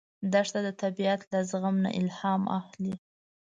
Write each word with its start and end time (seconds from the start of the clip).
دښته 0.31 0.59
د 0.67 0.69
طبیعت 0.81 1.21
له 1.31 1.39
زغم 1.49 1.75
نه 1.85 1.89
الهام 1.99 2.41
اخلي. 2.59 2.93